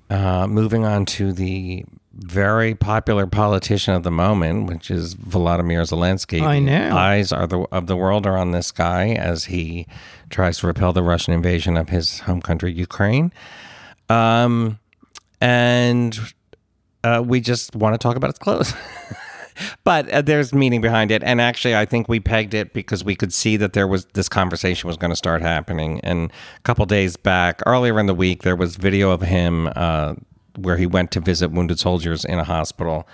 [0.10, 6.42] Uh, moving on to the very popular politician of the moment, which is Volodymyr Zelensky.
[6.42, 6.98] I The know.
[6.98, 9.88] Eyes are the, of the world are on this guy as he
[10.30, 13.32] tries to repel the Russian invasion of his home country, Ukraine.
[14.10, 14.80] Um,
[15.40, 16.20] and
[17.04, 18.74] uh, we just want to talk about its clothes.
[19.84, 23.14] but uh, there's meaning behind it and actually i think we pegged it because we
[23.14, 26.00] could see that there was this conversation was going to start happening.
[26.02, 30.16] And a couple days back earlier in the week there was video of him uh,
[30.56, 33.08] where he went to visit wounded soldiers in a hospital.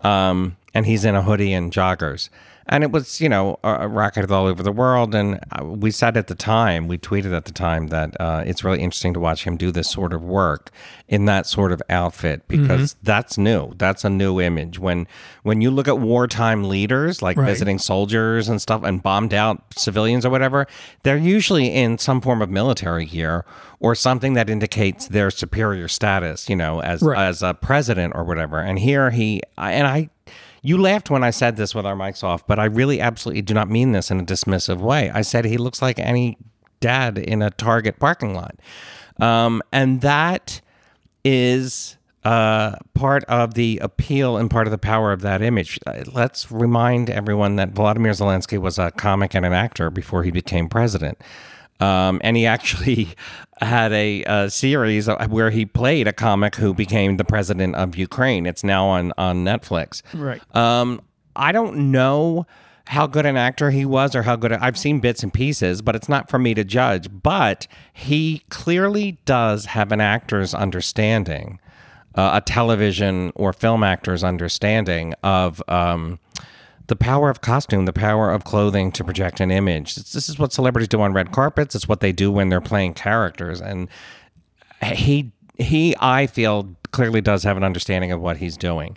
[0.00, 2.28] Um, and he's in a hoodie and joggers
[2.66, 5.14] and it was you know uh, rocketed all over the world.
[5.14, 8.64] And uh, we said at the time we tweeted at the time that uh, it's
[8.64, 10.70] really interesting to watch him do this sort of work
[11.08, 13.74] in that sort of outfit because that's new.
[13.76, 14.78] That's a new image.
[14.78, 15.06] When
[15.42, 17.46] when you look at wartime leaders like Right.
[17.46, 20.66] visiting soldiers and stuff and bombed out civilians or whatever
[21.02, 23.44] they're usually in some form of military gear
[23.80, 27.18] or something that indicates their superior status you know as Right.
[27.18, 28.58] as a president or whatever.
[28.60, 30.08] And here he and i
[30.64, 33.52] you laughed when I said this with our mics off, but I really absolutely do
[33.52, 35.10] not mean this in a dismissive way.
[35.10, 36.38] I said he looks like any
[36.80, 38.56] dad in a Target parking lot.
[39.20, 40.62] Um, and that
[41.22, 45.78] is uh, part of the appeal and part of the power of that image.
[45.86, 50.30] Uh, Let's remind everyone that Vladimir Zelensky was a comic and an actor before he
[50.30, 51.18] became president.
[51.80, 53.08] Um, and he actually
[53.60, 58.46] had a, a series where he played a comic who became the president of Ukraine.
[58.46, 60.02] It's now on, on Netflix.
[60.12, 60.40] Right.
[60.56, 61.00] Um,
[61.36, 62.46] I don't know
[62.86, 65.96] how good an actor he was or how good I've seen bits and pieces, but
[65.96, 67.08] it's not for me to judge.
[67.22, 71.60] But he clearly does have an actor's understanding,
[72.14, 76.18] uh, a television or film actor's understanding of um,
[76.86, 79.94] the power of costume, the power of clothing to project an image.
[79.94, 81.74] This is what celebrities do on red carpets.
[81.74, 83.88] It's what they do when they're playing characters, and
[84.82, 88.96] he he I feel clearly does have an understanding of what he's doing.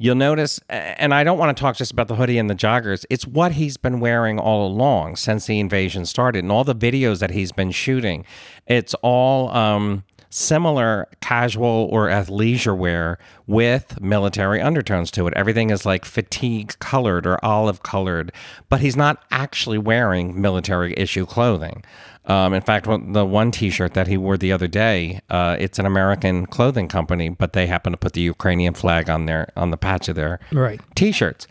[0.00, 3.04] You'll notice, and I don't want to talk just about the hoodie and the joggers.
[3.10, 7.18] It's what he's been wearing all along since the invasion started, and all the videos
[7.18, 8.24] that he's been shooting.
[8.68, 15.34] It's all um, similar casual or athleisure wear with military undertones to it.
[15.34, 18.32] Everything is like fatigue colored or olive colored,
[18.68, 21.84] but he's not actually wearing military issue clothing.
[22.26, 25.86] Um, in fact, the one T-shirt that he wore the other day, uh, it's an
[25.86, 29.78] American clothing company, but they happen to put the Ukrainian flag on their on the
[29.78, 30.78] patch of their right.
[30.94, 31.46] T-shirts.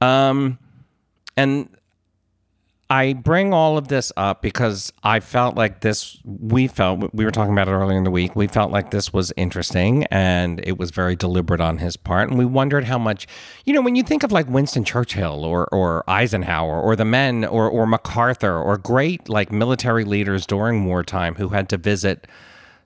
[0.00, 0.58] Um,
[1.36, 1.68] and
[2.88, 7.32] I bring all of this up because I felt like this, we felt, we were
[7.32, 10.78] talking about it earlier in the week, we felt like this was interesting and it
[10.78, 12.28] was very deliberate on his part.
[12.28, 13.26] And we wondered how much,
[13.64, 17.44] you know, when you think of like Winston Churchill or, or Eisenhower or the men
[17.44, 22.28] or, or MacArthur or great like military leaders during wartime who had to visit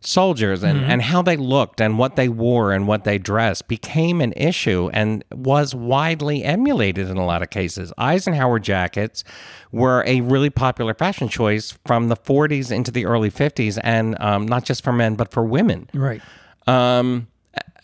[0.01, 0.91] soldiers and, mm-hmm.
[0.91, 4.91] and how they looked and what they wore and what they dressed became an issue
[4.93, 7.93] and was widely emulated in a lot of cases.
[7.99, 9.25] Eisenhower jackets
[9.73, 14.47] were a really popular fashion choice from the 40s into the early 50s, and um,
[14.47, 15.89] not just for men, but for women.
[15.93, 16.23] Right.
[16.67, 17.29] Um,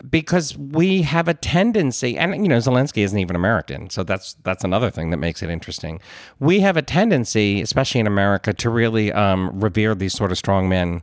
[0.09, 4.63] because we have a tendency, and you know, Zelensky isn't even American, so that's that's
[4.63, 6.01] another thing that makes it interesting.
[6.39, 10.69] We have a tendency, especially in America, to really um, revere these sort of strong
[10.69, 11.03] men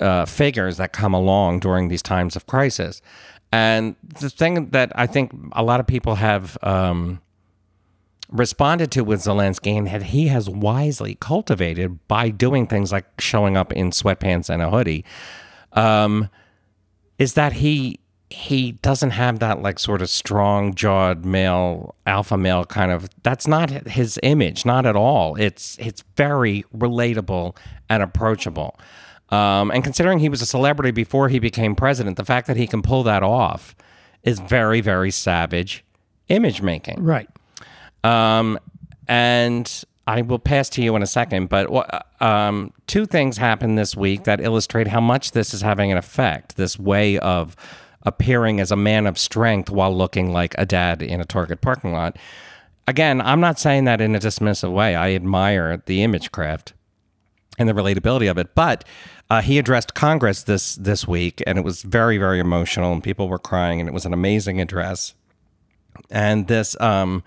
[0.00, 3.02] uh, figures that come along during these times of crisis.
[3.52, 7.20] And the thing that I think a lot of people have um,
[8.30, 13.56] responded to with Zelensky and that he has wisely cultivated by doing things like showing
[13.56, 15.04] up in sweatpants and a hoodie
[15.72, 16.28] um,
[17.18, 22.64] is that he he doesn't have that like sort of strong jawed male alpha male
[22.64, 27.56] kind of that's not his image not at all it's it's very relatable
[27.88, 28.76] and approachable
[29.30, 32.66] um, and considering he was a celebrity before he became president, the fact that he
[32.66, 33.74] can pull that off
[34.22, 35.84] is very, very savage
[36.28, 37.02] image making.
[37.02, 37.28] Right.
[38.04, 38.58] Um,
[39.08, 41.68] and I will pass to you in a second, but
[42.22, 46.56] um, two things happened this week that illustrate how much this is having an effect.
[46.56, 47.56] This way of
[48.02, 51.92] appearing as a man of strength while looking like a dad in a Target parking
[51.92, 52.16] lot.
[52.86, 54.94] Again, I'm not saying that in a dismissive way.
[54.94, 56.72] I admire the image craft
[57.58, 58.84] and the relatability of it, but
[59.28, 63.28] uh, he addressed Congress this this week, and it was very very emotional, and people
[63.28, 65.14] were crying, and it was an amazing address.
[66.10, 67.24] And this, um,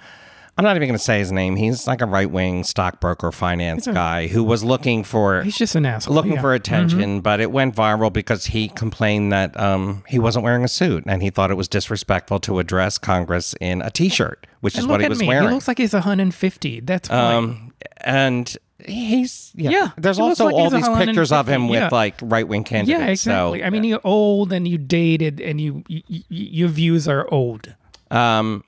[0.58, 1.56] I'm not even going to say his name.
[1.56, 5.42] He's like a right wing stockbroker finance a, guy who was looking for.
[5.42, 6.14] He's just an asshole.
[6.14, 6.42] Looking yeah.
[6.42, 7.20] for attention, mm-hmm.
[7.20, 11.22] but it went viral because he complained that um, he wasn't wearing a suit, and
[11.22, 15.02] he thought it was disrespectful to address Congress in a T-shirt, which and is what
[15.02, 15.28] he was me.
[15.28, 15.48] wearing.
[15.48, 16.80] He looks like he's 150.
[16.82, 17.36] That's fine.
[17.36, 19.70] Um, and he's yeah.
[19.70, 23.00] yeah There's also like all these pictures of him with like right wing candidates.
[23.00, 23.60] Yeah, exactly.
[23.60, 27.28] So, I mean, you're old and you dated and you, you, you your views are
[27.32, 27.76] old.
[28.12, 28.64] Um,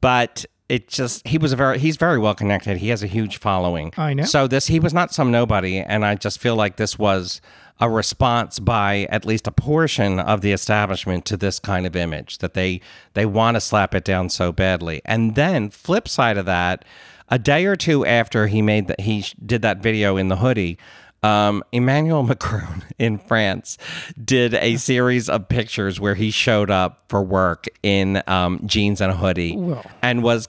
[0.00, 2.78] but it just he was a very he's very well connected.
[2.78, 3.92] He has a huge following.
[3.96, 4.24] I know.
[4.24, 7.40] So this he was not some nobody, and I just feel like this was
[7.80, 12.38] a response by at least a portion of the establishment to this kind of image
[12.38, 12.80] that they
[13.14, 15.00] they want to slap it down so badly.
[15.04, 16.84] And then flip side of that
[17.30, 20.78] a day or two after he made that he did that video in the hoodie
[21.22, 23.78] um, Emmanuel Macron in France
[24.22, 29.12] did a series of pictures where he showed up for work in um, jeans and
[29.12, 30.48] a hoodie well, and was,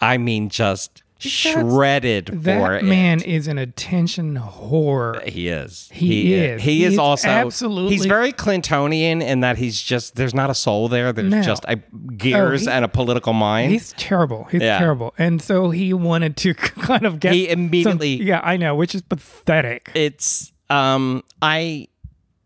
[0.00, 3.26] I mean, just shredded that for man it.
[3.26, 5.26] is an attention whore.
[5.26, 5.88] He is.
[5.92, 6.62] He, he is.
[6.62, 7.96] He, he is, is, also absolutely.
[7.96, 11.12] He's very Clintonian in that he's just there's not a soul there.
[11.12, 11.42] There's no.
[11.42, 11.76] just a
[12.16, 13.72] gears oh, and a political mind.
[13.72, 14.44] He's terrible.
[14.44, 14.78] He's yeah.
[14.78, 15.12] terrible.
[15.18, 17.32] And so he wanted to kind of get.
[17.32, 18.18] He immediately.
[18.18, 19.90] Some, yeah, I know, which is pathetic.
[19.94, 21.88] It's um I.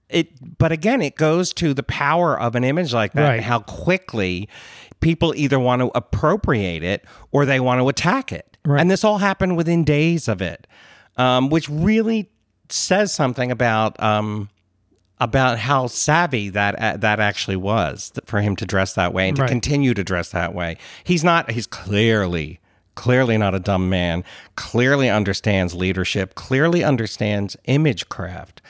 [0.09, 3.29] It, but again, it goes to the power of an image like that.
[3.29, 3.43] Right.
[3.43, 4.47] How quickly
[5.03, 8.52] people either want to appropriate it or they want to attack it.
[8.65, 8.81] Right.
[8.81, 10.67] And this all happened within days of it,
[11.17, 12.31] um, which really
[12.69, 14.49] says something about um,
[15.21, 19.37] about how savvy that uh, that actually was for him to dress that way and
[19.37, 19.49] to right.
[19.49, 20.77] continue to dress that way.
[21.05, 21.51] He's not.
[21.51, 22.61] He's clearly
[22.95, 24.25] clearly not a dumb man.
[24.57, 26.35] Clearly understands leadership.
[26.35, 28.63] Clearly understands image craft,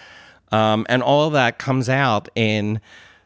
[0.50, 2.80] um, and all of that comes out in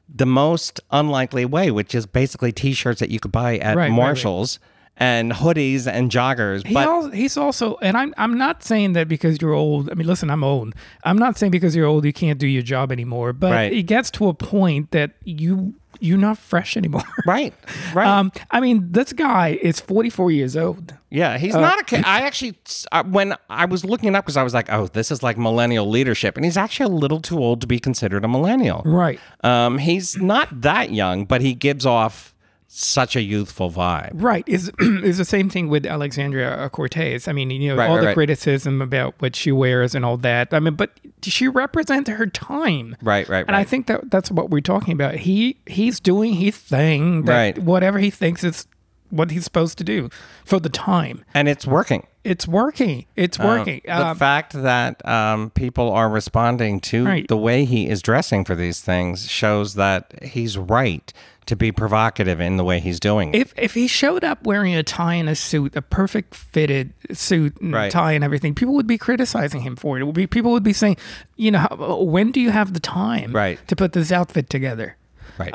[0.08, 4.58] the most unlikely way, which is basically T-shirts that you could buy at right, Marshalls.
[4.60, 6.66] Right, and hoodies and joggers.
[6.66, 9.90] He but al- he's also, and I'm I'm not saying that because you're old.
[9.90, 10.74] I mean, listen, I'm old.
[11.04, 13.32] I'm not saying because you're old you can't do your job anymore.
[13.32, 13.72] But Right.
[13.72, 17.02] it gets to a point that you you're not fresh anymore.
[17.26, 17.54] right,
[17.94, 18.06] right.
[18.06, 20.92] Um, I mean, this guy is 44 years old.
[21.08, 22.04] Yeah, he's Uh, not a kid.
[22.04, 22.54] I actually,
[22.92, 25.38] uh, when I was looking it up, because I was like, oh, this is like
[25.38, 26.36] millennial leadership.
[26.36, 28.82] And he's actually a little too old to be considered a millennial.
[28.84, 29.18] Right.
[29.42, 32.34] Um, he's not that young, but he gives off
[32.78, 34.10] such a youthful vibe.
[34.14, 34.44] Right.
[34.46, 37.26] Is is the same thing with Alexandria Cortez.
[37.26, 38.14] I mean, you know, Right, all right, the right.
[38.14, 40.52] criticism about what she wears and all that.
[40.52, 40.90] I mean, but
[41.22, 42.94] she represents her time.
[43.00, 45.14] Right, right, And I think that that's what we're talking about.
[45.14, 47.24] He he's doing his thing.
[47.24, 47.58] That Right.
[47.58, 48.66] Whatever he thinks is
[49.10, 50.08] what he's supposed to do
[50.44, 51.24] for the time.
[51.34, 52.06] And it's working.
[52.24, 53.06] It's working.
[53.14, 53.82] It's working.
[53.84, 57.28] The Um, fact that um, people are responding to Right.
[57.28, 61.12] the way he is dressing for these things shows that he's right
[61.46, 63.36] to be provocative in the way he's doing it.
[63.40, 67.56] if if he showed up wearing a tie and a suit, a perfect fitted suit
[67.60, 67.92] and Right.
[67.92, 70.00] tie and everything, people would be criticizing him for it.
[70.00, 70.96] it would be, people would be saying,
[71.36, 73.60] you know, how, when do you have the time Right.
[73.68, 74.96] to put this outfit together?
[75.38, 75.52] Right.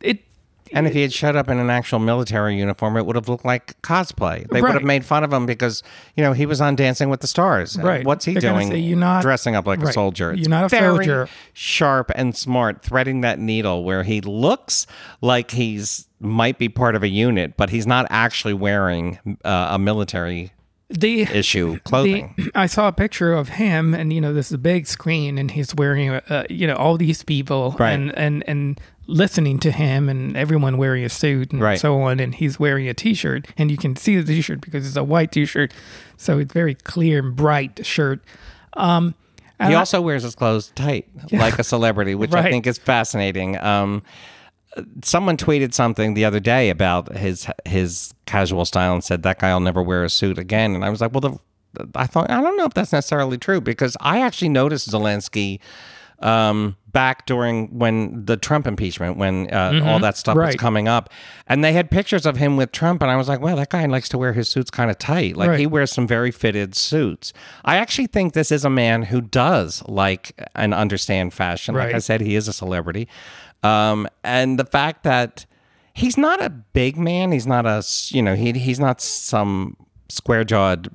[0.00, 0.20] It
[0.74, 3.44] And if he had showed up in an actual military uniform, it would have looked
[3.44, 4.46] like cosplay.
[4.48, 5.82] They would have made fun of him because,
[6.16, 7.78] you know, he was on Dancing with the Stars.
[7.78, 8.04] Right.
[8.04, 9.94] What's he They're doing say, "You're not- dressing up like a Right.
[9.94, 10.34] soldier?
[10.34, 14.86] You're not a very soldier." sharp and smart, threading that needle where he looks
[15.20, 19.78] like he's might be part of a unit, but he's not actually wearing uh, a
[19.78, 20.52] military
[20.98, 22.34] the issue the, clothing.
[22.54, 25.50] I saw a picture of him, and you know, this is a big screen, and
[25.50, 27.92] he's wearing, uh, you know, all these people, Right.
[27.92, 31.78] and and and listening to him, and everyone wearing a suit and Right.
[31.78, 34.96] so on, and he's wearing a T-shirt, and you can see the T-shirt because it's
[34.96, 35.74] a white T-shirt,
[36.16, 38.20] so it's very clear and bright shirt.
[38.74, 39.14] Um,
[39.60, 43.58] he I- also wears his clothes tight, like a celebrity, which I think is fascinating.
[43.58, 44.02] Um,
[45.02, 49.60] someone tweeted something the other day about his his casual style and said that guy'll
[49.60, 50.74] never wear a suit again.
[50.74, 51.20] And I was like, well,
[51.74, 55.60] the, I thought I don't know if that's necessarily true because I actually noticed Zelensky
[56.20, 61.10] um, back during when the Trump impeachment, when uh, all that stuff was coming up,
[61.48, 63.84] and they had pictures of him with Trump, and I was like, well, that guy
[63.86, 65.36] likes to wear his suits kind of tight.
[65.36, 65.58] Like Right.
[65.60, 67.32] he wears some very fitted suits.
[67.64, 71.74] I actually think this is a man who does like and understand fashion.
[71.74, 73.08] Like I said, he is a celebrity.
[73.64, 75.46] Um, and the fact that
[75.94, 79.76] he's not a big man, he's not a you know, he, he's not some
[80.08, 80.88] square jawed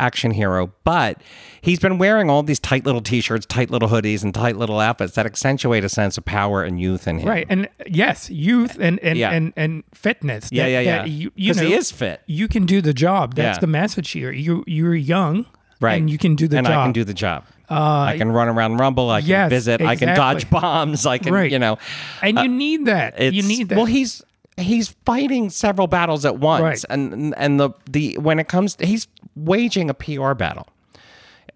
[0.00, 1.20] action hero, but
[1.60, 4.80] he's been wearing all these tight little t shirts, tight little hoodies, and tight little
[4.80, 7.28] outfits that accentuate a sense of power and youth in him.
[7.28, 9.30] right, and yes, youth and and Yeah.
[9.30, 10.48] and, and fitness.
[10.50, 10.98] Yeah, that- yeah, yeah.
[11.02, 12.22] that You, you Because know, he is fit.
[12.26, 13.34] You can do the job.
[13.36, 13.60] That's Yeah.
[13.60, 14.32] the message here.
[14.32, 15.46] You you're young,
[15.80, 15.94] Right.
[16.00, 16.76] And you can do the and job.
[16.76, 17.44] Uh, I can do the job.
[17.68, 19.10] I can run around Rumble.
[19.10, 19.80] I can yes, visit.
[19.80, 21.06] I can dodge bombs.
[21.06, 21.50] I can, Right.
[21.50, 21.78] you know,
[22.22, 23.20] and you need that.
[23.20, 23.76] You need that.
[23.76, 24.22] Well, he's
[24.56, 26.84] he's fighting several battles at once, Right.
[26.90, 30.68] and and the the when it comes, to, he's waging a PR battle.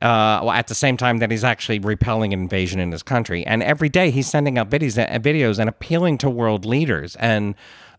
[0.01, 3.45] Uh, well, at the same time that he's actually repelling an invasion in his country,
[3.47, 7.55] and every day he's sending out videos, uh, videos and appealing to world leaders and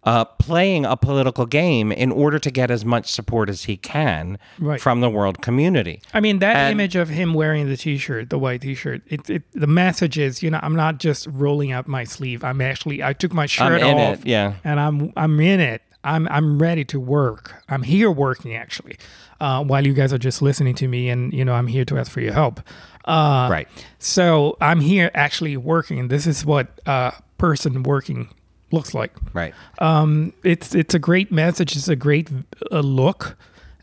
[0.05, 4.37] uh, playing a political game in order to get as much support as he can
[4.57, 4.79] Right.
[4.79, 6.01] from the world community.
[6.13, 9.01] I mean, that And- image of him wearing the T-shirt, the white T-shirt.
[9.07, 12.43] It, it, the message is, you know, I'm not just rolling up my sleeve.
[12.43, 14.53] I'm actually, I took my shirt in off, it, yeah.
[14.63, 15.81] and I'm, I'm in it.
[16.05, 17.55] I'm, I'm ready to work.
[17.67, 18.97] I'm here working actually,
[19.41, 21.97] uh, while you guys are just listening to me, and you know, I'm here to
[21.97, 22.61] ask for your help.
[23.03, 23.67] Uh, Right.
[23.97, 26.07] So I'm here actually working.
[26.07, 28.29] This is what a person working
[28.71, 29.11] looks like.
[29.33, 29.53] Right.
[29.79, 31.75] Um, it's, it's a great message.
[31.75, 32.29] It's a great
[32.71, 33.37] uh, look,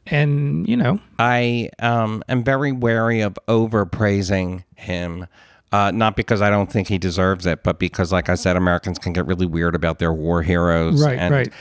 [0.07, 5.27] and you know, I um, am very wary of overpraising him.
[5.73, 8.99] Uh, not because I don't think he deserves it, but because, like I said, Americans
[8.99, 11.05] can get really weird about their war heroes.
[11.05, 11.53] Right, and right.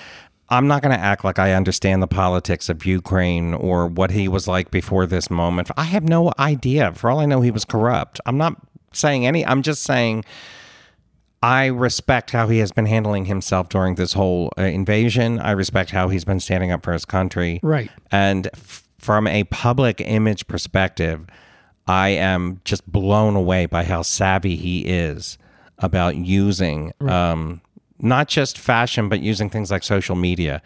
[0.49, 4.27] I'm not going to act like I understand the politics of Ukraine or what he
[4.27, 5.71] was like before this moment.
[5.75, 6.93] I have no idea.
[6.93, 8.21] For all I know, he was corrupt.
[8.27, 8.55] I'm not
[8.93, 9.43] saying any.
[9.45, 10.23] I'm just saying
[11.43, 15.39] I respect how he has been handling himself during this whole uh, invasion.
[15.39, 17.59] I respect how he's been standing up for his country.
[17.61, 17.91] Right.
[18.11, 21.27] And f- from a public image perspective,
[21.87, 25.37] I am just blown away by how savvy he is
[25.77, 27.61] about using um,
[27.99, 30.61] not just fashion, but using things like social media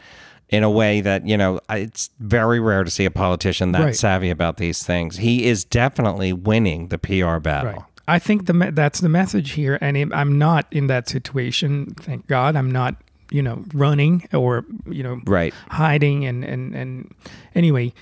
[0.47, 3.95] in a way that, you know, it's very rare to see a politician that Right.
[3.95, 5.17] savvy about these things.
[5.17, 7.71] He is definitely winning the PR battle.
[7.73, 7.81] Right.
[8.15, 11.93] I think the me- that's the message here, and it, I'm not in that situation.
[11.99, 12.95] Thank God, I'm not.
[13.31, 15.53] You know, running or you know, Right.
[15.69, 17.13] hiding and and and
[17.53, 17.93] anyway,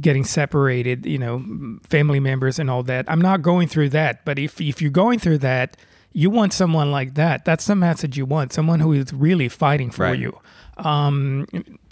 [0.00, 1.04] getting separated.
[1.06, 1.42] You know,
[1.88, 3.04] family members and all that.
[3.08, 4.24] I'm not going through that.
[4.24, 5.76] But if if you're going through that,
[6.12, 7.44] You want someone like that.
[7.44, 8.52] That's the message you want.
[8.52, 10.18] Someone who is really fighting for Right.
[10.18, 10.38] you.
[10.78, 11.46] Um,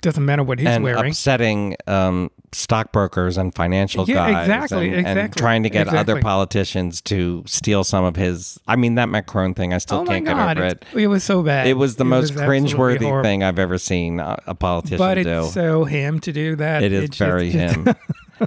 [0.04, 1.10] doesn't matter what he's and wearing.
[1.10, 7.00] upsetting um, stockbrokers and financial Yeah, guys, exactly, and, and trying to get other politicians
[7.02, 8.60] to steal some of his.
[8.68, 10.84] I mean, that Macron thing, I still oh can't get over it.
[10.94, 11.66] it was so bad.
[11.66, 13.22] It was the most absolutely cringeworthy horrible.
[13.24, 15.44] thing I've ever seen a, a politician But do.
[15.44, 16.82] it's so him to do that.
[16.82, 17.94] It is very just- him.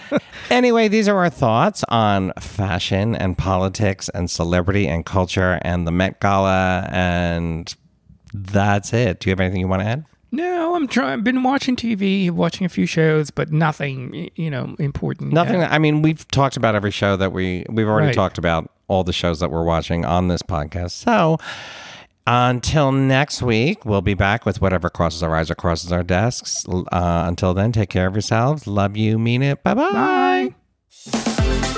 [0.52, 5.92] anyway, these are our thoughts on fashion and politics and celebrity and culture and the
[5.92, 7.74] Met Gala, and
[8.32, 9.20] that's it.
[9.20, 10.06] Do you have anything you want to add?
[10.32, 11.20] No, I'm trying.
[11.20, 15.32] I've Been watching TV, watching a few shows, but nothing, you know, important.
[15.34, 15.64] Nothing.
[15.64, 18.16] I mean, we've talked about every show that we we've already Right.
[18.16, 20.92] talked about all the shows that we're watching on this podcast.
[20.92, 21.38] So
[22.26, 26.66] until next week, we'll be back with whatever crosses our eyes or crosses our desks.
[26.68, 28.68] Uh, until then, take care of yourselves.
[28.68, 29.18] Love you.
[29.18, 29.64] Mean it.
[29.64, 30.54] Bye-bye.
[31.14, 31.77] Bye.